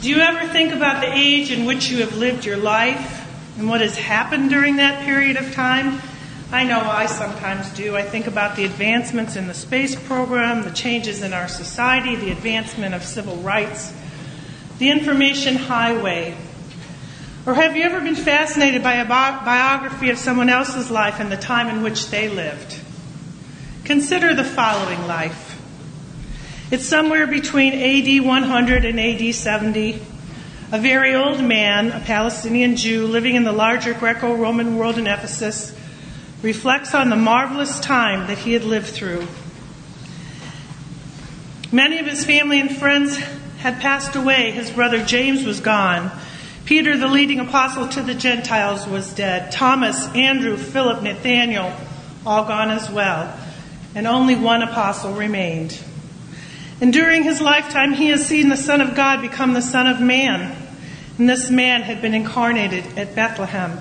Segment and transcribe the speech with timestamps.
[0.00, 3.24] Do you ever think about the age in which you have lived your life
[3.58, 6.00] and what has happened during that period of time?
[6.52, 7.96] I know I sometimes do.
[7.96, 12.30] I think about the advancements in the space program, the changes in our society, the
[12.30, 13.92] advancement of civil rights,
[14.78, 16.36] the information highway.
[17.46, 21.32] Or have you ever been fascinated by a bi- biography of someone else's life and
[21.32, 22.78] the time in which they lived?
[23.84, 25.45] Consider the following life.
[26.68, 30.02] It's somewhere between AD 100 and AD 70.
[30.72, 35.06] A very old man, a Palestinian Jew living in the larger Greco Roman world in
[35.06, 35.72] Ephesus,
[36.42, 39.28] reflects on the marvelous time that he had lived through.
[41.70, 43.16] Many of his family and friends
[43.58, 44.50] had passed away.
[44.50, 46.10] His brother James was gone.
[46.64, 49.52] Peter, the leading apostle to the Gentiles, was dead.
[49.52, 51.72] Thomas, Andrew, Philip, Nathaniel,
[52.26, 53.38] all gone as well.
[53.94, 55.80] And only one apostle remained.
[56.80, 60.00] And during his lifetime, he has seen the Son of God become the Son of
[60.00, 60.56] Man.
[61.18, 63.80] And this man had been incarnated at Bethlehem.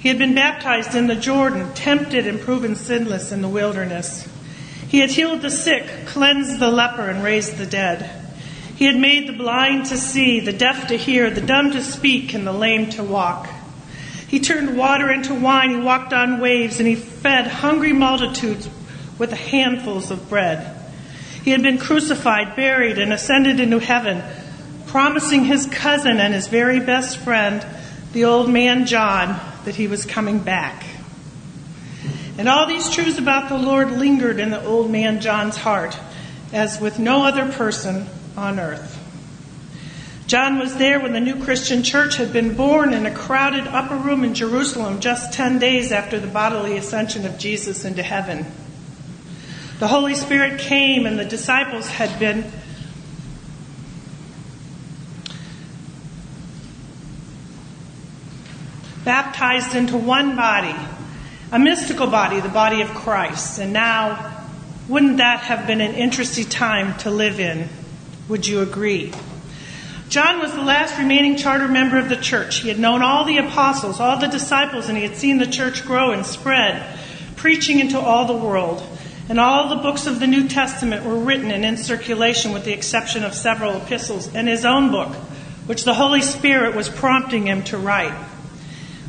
[0.00, 4.28] He had been baptized in the Jordan, tempted and proven sinless in the wilderness.
[4.88, 8.10] He had healed the sick, cleansed the leper, and raised the dead.
[8.76, 12.34] He had made the blind to see, the deaf to hear, the dumb to speak,
[12.34, 13.48] and the lame to walk.
[14.28, 18.68] He turned water into wine, he walked on waves, and he fed hungry multitudes
[19.18, 20.73] with handfuls of bread.
[21.44, 24.22] He had been crucified, buried, and ascended into heaven,
[24.86, 27.64] promising his cousin and his very best friend,
[28.14, 30.86] the old man John, that he was coming back.
[32.38, 35.98] And all these truths about the Lord lingered in the old man John's heart,
[36.50, 38.06] as with no other person
[38.38, 38.98] on earth.
[40.26, 43.96] John was there when the new Christian church had been born in a crowded upper
[43.96, 48.46] room in Jerusalem just 10 days after the bodily ascension of Jesus into heaven.
[49.84, 52.50] The Holy Spirit came and the disciples had been
[59.04, 60.74] baptized into one body,
[61.52, 63.58] a mystical body, the body of Christ.
[63.58, 64.46] And now,
[64.88, 67.68] wouldn't that have been an interesting time to live in?
[68.30, 69.12] Would you agree?
[70.08, 72.60] John was the last remaining charter member of the church.
[72.60, 75.84] He had known all the apostles, all the disciples, and he had seen the church
[75.84, 76.98] grow and spread,
[77.36, 78.82] preaching into all the world.
[79.28, 82.72] And all the books of the New Testament were written and in circulation with the
[82.72, 85.14] exception of several epistles and his own book,
[85.66, 88.14] which the Holy Spirit was prompting him to write.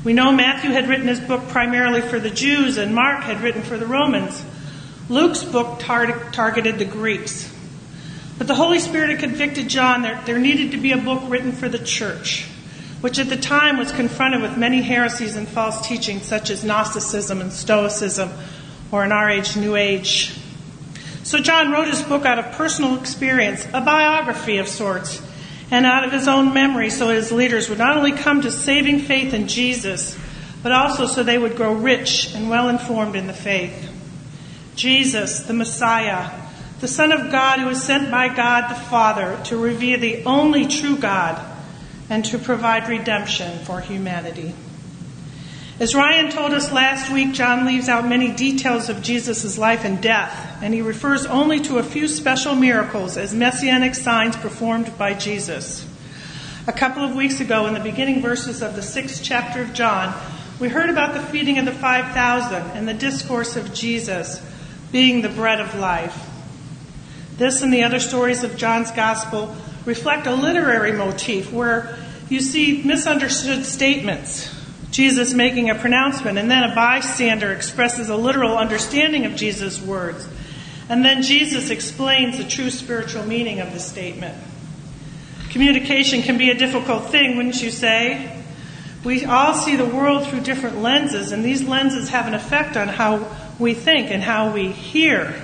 [0.05, 3.63] We know Matthew had written his book primarily for the Jews, and Mark had written
[3.63, 4.45] for the Romans.
[5.09, 7.51] Luke's book tar- targeted the Greeks.
[8.37, 11.51] But the Holy Spirit had convicted John that there needed to be a book written
[11.51, 12.45] for the church,
[13.01, 17.41] which at the time was confronted with many heresies and false teachings such as Gnosticism
[17.41, 18.29] and Stoicism,
[18.95, 20.33] or our age, New Age.
[21.23, 25.21] So John wrote his book out of personal experience, a biography of sorts,
[25.69, 28.99] and out of his own memory so his leaders would not only come to saving
[28.99, 30.17] faith in Jesus,
[30.63, 33.91] but also so they would grow rich and well informed in the faith.
[34.75, 36.31] Jesus, the Messiah,
[36.79, 40.67] the Son of God who was sent by God the Father to reveal the only
[40.67, 41.43] true God
[42.09, 44.53] and to provide redemption for humanity.
[45.77, 50.01] As Ryan told us last week, John leaves out many details of Jesus' life and
[50.01, 55.13] death, and he refers only to a few special miracles as messianic signs performed by
[55.13, 55.85] Jesus.
[56.65, 60.15] A couple of weeks ago, in the beginning verses of the sixth chapter of John,
[60.61, 64.41] we heard about the feeding of the 5,000 and the discourse of Jesus
[64.93, 66.29] being the bread of life.
[67.35, 69.53] This and the other stories of John's gospel
[69.83, 71.97] reflect a literary motif where
[72.29, 74.54] you see misunderstood statements
[74.95, 80.25] Jesus making a pronouncement, and then a bystander expresses a literal understanding of Jesus' words.
[80.87, 84.37] And then Jesus explains the true spiritual meaning of the statement.
[85.49, 88.41] Communication can be a difficult thing, wouldn't you say?
[89.03, 92.87] We all see the world through different lenses, and these lenses have an effect on
[92.87, 93.27] how
[93.59, 95.35] we think and how we hear.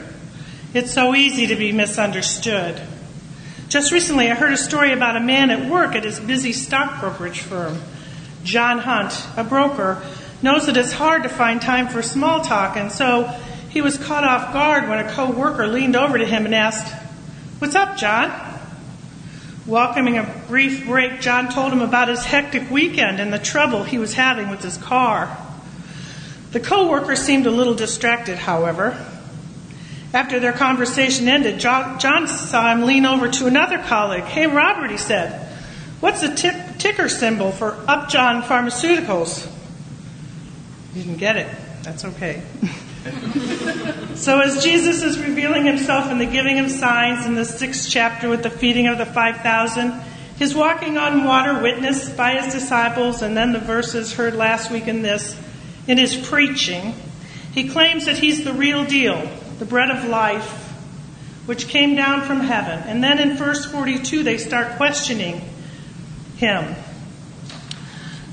[0.73, 2.81] It's so easy to be misunderstood.
[3.67, 7.01] Just recently, I heard a story about a man at work at his busy stock
[7.01, 7.81] brokerage firm.
[8.43, 10.01] John Hunt, a broker,
[10.41, 13.27] knows that it's hard to find time for small talk, and so
[13.69, 16.93] he was caught off guard when a coworker leaned over to him and asked,
[17.59, 18.31] What's up, John?
[19.67, 23.99] Welcoming a brief break, John told him about his hectic weekend and the trouble he
[23.99, 25.37] was having with his car.
[26.51, 28.97] The coworker seemed a little distracted, however.
[30.13, 34.23] After their conversation ended, John saw him lean over to another colleague.
[34.23, 35.47] Hey, Robert, he said,
[36.01, 36.49] what's the t-
[36.81, 39.47] ticker symbol for Upjohn Pharmaceuticals?
[40.95, 41.47] You didn't get it.
[41.83, 42.41] That's okay.
[44.15, 48.29] so, as Jesus is revealing himself in the giving of signs in the sixth chapter
[48.29, 49.91] with the feeding of the 5,000,
[50.37, 54.87] His walking on water, witnessed by his disciples, and then the verses heard last week
[54.87, 55.37] in this,
[55.87, 56.95] in his preaching,
[57.53, 59.29] he claims that he's the real deal,
[59.59, 60.71] the bread of life,
[61.45, 62.79] which came down from heaven.
[62.87, 65.41] And then in verse 42, they start questioning
[66.41, 66.75] him.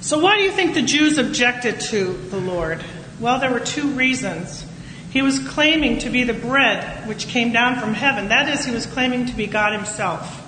[0.01, 2.83] So, why do you think the Jews objected to the Lord?
[3.21, 4.65] Well, there were two reasons.
[5.11, 8.29] He was claiming to be the bread which came down from heaven.
[8.29, 10.47] That is, he was claiming to be God himself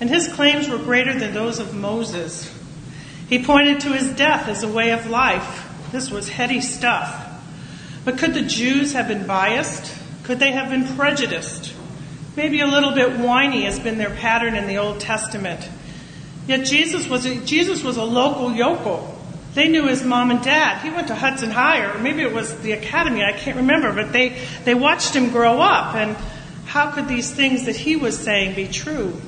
[0.00, 2.50] and his claims were greater than those of Moses.
[3.28, 5.68] He pointed to his death as a way of life.
[5.92, 7.26] This was heady stuff.
[8.04, 9.94] But could the Jews have been biased?
[10.22, 11.74] Could they have been prejudiced?
[12.34, 15.68] Maybe a little bit whiny has been their pattern in the Old Testament.
[16.46, 19.16] Yet Jesus was a, Jesus was a local yokel.
[19.54, 20.80] They knew his mom and dad.
[20.82, 23.24] He went to Hudson High, or maybe it was the academy.
[23.24, 25.94] I can't remember, but they they watched him grow up.
[25.94, 26.16] And
[26.66, 29.20] how could these things that he was saying be true?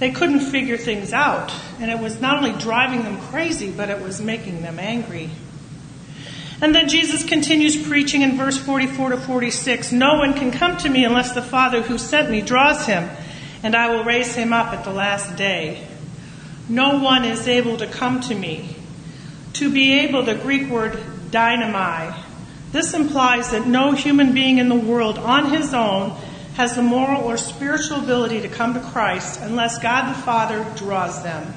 [0.00, 4.00] They couldn't figure things out, and it was not only driving them crazy, but it
[4.00, 5.30] was making them angry.
[6.62, 10.88] And then Jesus continues preaching in verse 44 to 46 No one can come to
[10.88, 13.08] me unless the Father who sent me draws him,
[13.62, 15.86] and I will raise him up at the last day.
[16.68, 18.76] No one is able to come to me.
[19.54, 20.92] To be able, the Greek word
[21.30, 22.16] dynamai.
[22.72, 26.10] This implies that no human being in the world on his own
[26.54, 31.22] has the moral or spiritual ability to come to Christ unless God the Father draws
[31.22, 31.52] them.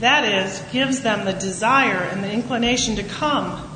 [0.00, 3.68] That is, gives them the desire and the inclination to come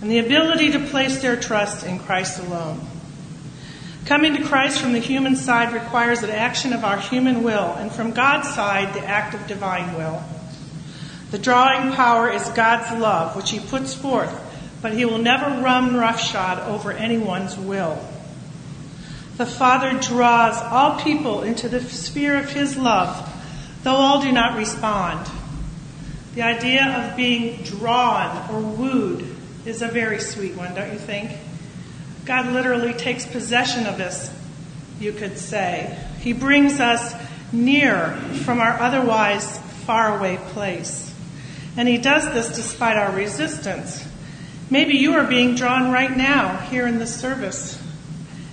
[0.00, 2.80] and the ability to place their trust in Christ alone.
[4.06, 7.90] Coming to Christ from the human side requires an action of our human will, and
[7.90, 10.22] from God's side, the act of divine will.
[11.32, 14.32] The drawing power is God's love, which He puts forth,
[14.80, 17.98] but He will never run roughshod over anyone's will.
[19.38, 23.28] The Father draws all people into the sphere of His love,
[23.82, 25.28] though all do not respond.
[26.36, 29.26] The idea of being drawn or wooed
[29.64, 31.32] is a very sweet one, don't you think?
[32.26, 34.30] God literally takes possession of us,
[34.98, 35.96] you could say.
[36.20, 37.14] He brings us
[37.52, 38.10] near
[38.44, 41.14] from our otherwise faraway place.
[41.76, 44.06] And He does this despite our resistance.
[44.70, 47.80] Maybe you are being drawn right now here in this service.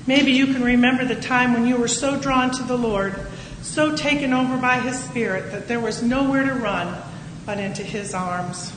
[0.06, 3.16] Maybe you can remember the time when you were so drawn to the Lord,
[3.64, 7.02] so taken over by His Spirit, that there was nowhere to run
[7.48, 8.72] but into His arms.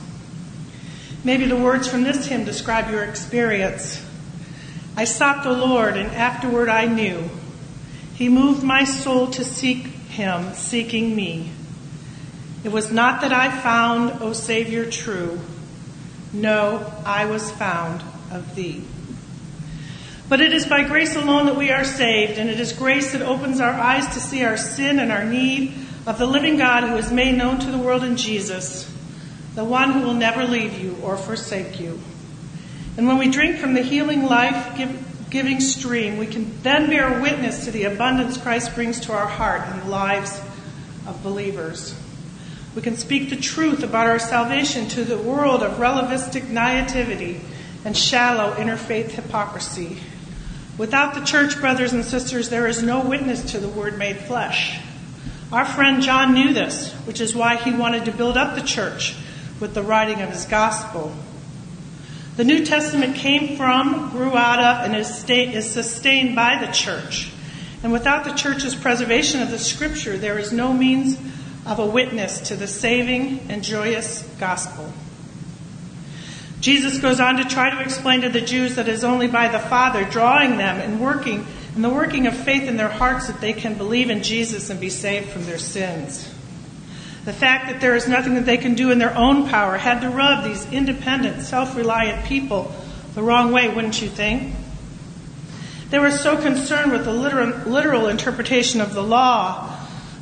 [1.23, 4.03] Maybe the words from this hymn describe your experience.
[4.97, 7.29] I sought the Lord, and afterward I knew.
[8.15, 11.51] He moved my soul to seek Him, seeking me.
[12.63, 15.39] It was not that I found, O Savior, true.
[16.33, 18.01] No, I was found
[18.31, 18.83] of Thee.
[20.27, 23.21] But it is by grace alone that we are saved, and it is grace that
[23.21, 25.75] opens our eyes to see our sin and our need
[26.07, 28.91] of the living God who is made known to the world in Jesus,
[29.53, 31.99] the one who will never leave you or forsake you.
[32.97, 34.75] And when we drink from the healing life
[35.29, 39.61] giving stream, we can then bear witness to the abundance Christ brings to our heart
[39.67, 40.41] and the lives
[41.05, 41.95] of believers.
[42.75, 47.41] We can speak the truth about our salvation to the world of relativistic naivety
[47.85, 49.97] and shallow interfaith hypocrisy.
[50.77, 54.79] Without the church, brothers and sisters, there is no witness to the Word made flesh.
[55.51, 59.15] Our friend John knew this, which is why he wanted to build up the church
[59.59, 61.15] with the writing of his gospel.
[62.37, 67.31] The New Testament came from, grew out of, and is sustained by the church.
[67.81, 71.17] And without the church's preservation of the scripture, there is no means
[71.65, 74.93] of a witness to the saving and joyous gospel.
[76.59, 79.47] Jesus goes on to try to explain to the Jews that it is only by
[79.47, 83.41] the Father drawing them and working and the working of faith in their hearts that
[83.41, 86.31] they can believe in Jesus and be saved from their sins.
[87.27, 89.99] The fact that there is nothing that they can do in their own power had
[89.99, 92.73] to rub these independent, self reliant people
[93.15, 94.55] the wrong way, wouldn't you think?
[95.89, 99.77] They were so concerned with the literal, literal interpretation of the law,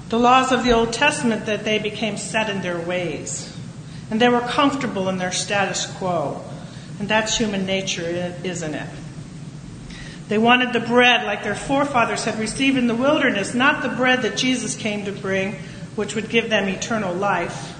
[0.09, 3.55] the laws of the Old Testament, that they became set in their ways
[4.09, 6.43] and they were comfortable in their status quo.
[6.97, 8.89] And that's human nature, isn't it?
[10.27, 14.23] They wanted the bread like their forefathers had received in the wilderness, not the bread
[14.23, 15.57] that Jesus came to bring,
[15.95, 17.73] which would give them eternal life.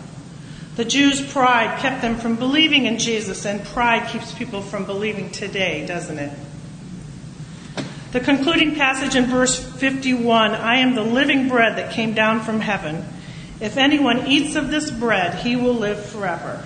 [0.76, 5.30] The Jews' pride kept them from believing in Jesus, and pride keeps people from believing
[5.32, 6.38] today, doesn't it?
[8.12, 12.60] The concluding passage in verse 51 I am the living bread that came down from
[12.60, 13.06] heaven.
[13.60, 16.66] If anyone eats of this bread, he will live forever.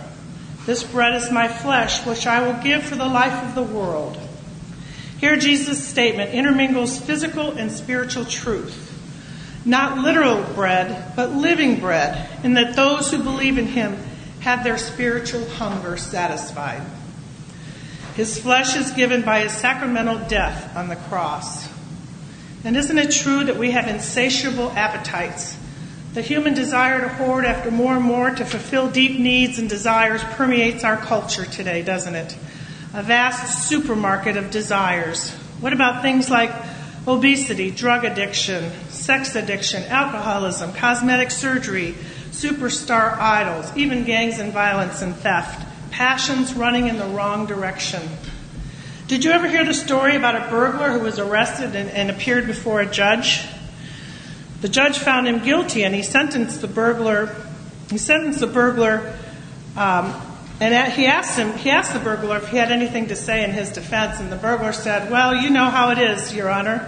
[0.66, 4.20] This bread is my flesh, which I will give for the life of the world.
[5.20, 8.89] Here, Jesus' statement intermingles physical and spiritual truth.
[9.70, 13.96] Not literal bread, but living bread, and that those who believe in him
[14.42, 16.82] have their spiritual hunger satisfied.
[18.16, 21.70] His flesh is given by his sacramental death on the cross.
[22.66, 25.58] And isn't it true that we have insatiable appetites?
[26.14, 30.24] The human desire to hoard after more and more to fulfill deep needs and desires
[30.24, 32.36] permeates our culture today, doesn't it?
[32.94, 35.30] A vast supermarket of desires.
[35.62, 36.52] What about things like
[37.08, 38.72] obesity, drug addiction,
[39.10, 41.96] sex addiction, alcoholism, cosmetic surgery,
[42.30, 48.04] superstar idols, even gangs and violence and theft, passions running in the wrong direction?
[49.08, 52.46] Did you ever hear the story about a burglar who was arrested and, and appeared
[52.46, 53.42] before a judge?
[54.62, 57.36] The judge found him guilty and he sentenced the burglar.
[57.90, 59.18] He sentenced the burglar,
[59.76, 60.14] um,
[60.60, 61.58] and he asked him.
[61.58, 64.36] He asked the burglar if he had anything to say in his defense, and the
[64.36, 66.86] burglar said, "Well, you know how it is, Your Honor.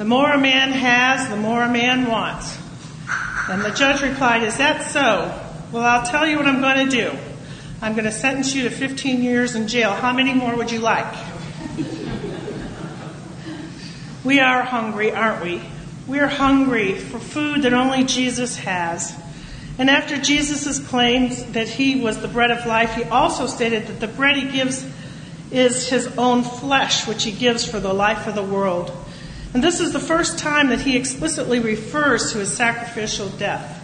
[0.00, 2.56] The more a man has, the more a man wants."
[3.50, 5.30] And the judge replied, "Is that so?
[5.72, 7.10] Well, I'll tell you what I'm going to do.
[7.82, 9.92] I'm going to sentence you to 15 years in jail.
[9.92, 11.04] How many more would you like?"
[14.24, 15.60] We are hungry, aren't we?
[16.06, 19.12] We are hungry for food that only Jesus has.
[19.78, 24.00] And after Jesus' claims that he was the bread of life, he also stated that
[24.00, 24.82] the bread he gives
[25.50, 28.90] is his own flesh, which he gives for the life of the world.
[29.52, 33.78] And this is the first time that he explicitly refers to his sacrificial death.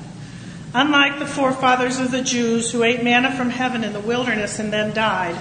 [0.74, 4.72] Unlike the forefathers of the Jews who ate manna from heaven in the wilderness and
[4.72, 5.36] then died,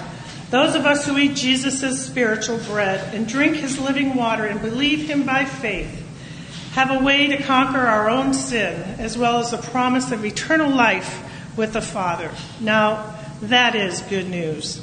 [0.50, 5.10] those of us who eat Jesus' spiritual bread and drink his living water and believe
[5.10, 6.04] him by faith
[6.74, 10.70] have a way to conquer our own sin as well as the promise of eternal
[10.70, 11.24] life
[11.58, 12.32] with the Father.
[12.60, 14.82] Now, that is good news.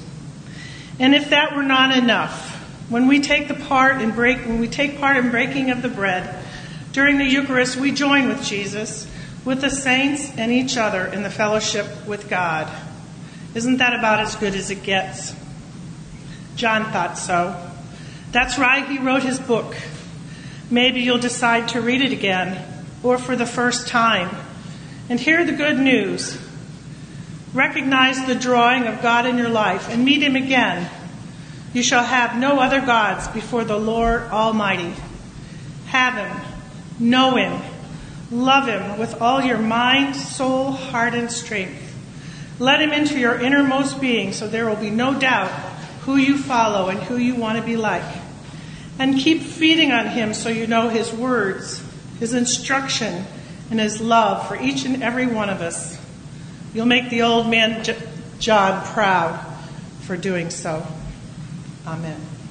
[0.99, 2.52] And if that were not enough,
[2.93, 5.89] when we take the part in break, when we take part in breaking of the
[5.89, 6.45] bread
[6.93, 9.07] during the Eucharist, we join with Jesus,
[9.45, 12.71] with the saints and each other in the fellowship with God.
[13.55, 15.35] Isn't that about as good as it gets?
[16.55, 17.71] John thought so.
[18.31, 19.75] That's right, he wrote his book.
[20.71, 24.35] Maybe you'll decide to read it again or for the first time
[25.09, 26.39] and hear the good news.
[27.55, 30.91] Recognize the drawing of God in your life and meet him again.
[31.73, 34.93] You shall have no other gods before the Lord Almighty.
[35.87, 36.41] Have him,
[36.99, 37.61] know him,
[38.31, 41.81] love him with all your mind, soul, heart, and strength.
[42.59, 45.51] Let him into your innermost being so there will be no doubt
[46.03, 48.05] who you follow and who you want to be like.
[48.99, 51.83] And keep feeding on Him so you know His words,
[52.19, 53.25] His instruction,
[53.71, 55.99] and His love for each and every one of us.
[56.75, 57.85] You'll make the old man
[58.39, 59.39] John proud
[60.03, 60.87] for doing so.
[61.87, 62.42] Amen.